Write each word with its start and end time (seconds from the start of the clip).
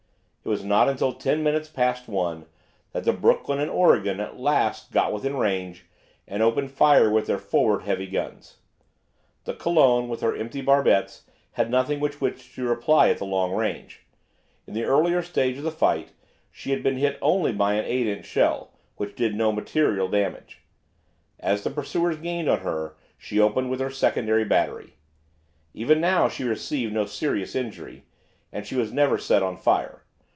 It 0.43 0.49
was 0.49 0.65
not 0.65 0.89
until 0.89 1.13
ten 1.13 1.43
minutes 1.43 1.69
past 1.69 2.07
one 2.07 2.47
that 2.93 3.03
the 3.03 3.13
"Brooklyn" 3.13 3.59
and 3.59 3.69
"Oregon" 3.69 4.19
at 4.19 4.39
last 4.39 4.91
got 4.91 5.13
within 5.13 5.37
range 5.37 5.85
and 6.27 6.41
opened 6.41 6.71
fire 6.71 7.11
with 7.11 7.27
their 7.27 7.37
forward 7.37 7.83
heavy 7.83 8.07
guns. 8.07 8.57
The 9.45 9.53
"Colon," 9.53 10.09
with 10.09 10.21
her 10.21 10.35
empty 10.35 10.61
barbettes, 10.63 11.25
had 11.53 11.69
nothing 11.69 11.99
with 11.99 12.19
which 12.21 12.55
to 12.55 12.67
reply 12.67 13.09
at 13.09 13.19
the 13.19 13.23
long 13.25 13.51
range. 13.53 14.01
In 14.65 14.73
the 14.73 14.83
earlier 14.83 15.21
stage 15.21 15.59
of 15.59 15.63
the 15.63 15.69
fight 15.69 16.11
she 16.51 16.71
had 16.71 16.81
been 16.81 16.97
hit 16.97 17.19
only 17.21 17.51
by 17.51 17.75
an 17.75 17.85
8 17.85 18.07
inch 18.07 18.25
shell, 18.25 18.71
which 18.97 19.15
did 19.15 19.35
no 19.35 19.51
material 19.51 20.07
damage. 20.09 20.63
As 21.39 21.63
the 21.63 21.69
pursuers 21.69 22.17
gained 22.17 22.49
on 22.49 22.61
her 22.61 22.95
she 23.15 23.39
opened 23.39 23.69
with 23.69 23.79
her 23.79 23.91
secondary 23.91 24.43
battery. 24.43 24.95
Even 25.75 26.01
now 26.01 26.27
she 26.27 26.43
received 26.43 26.93
no 26.93 27.05
serious 27.05 27.53
injury, 27.55 28.05
and 28.51 28.65
she 28.65 28.75
was 28.75 28.91
never 28.91 29.19
set 29.19 29.43
on 29.43 29.55
fire. 29.55 29.99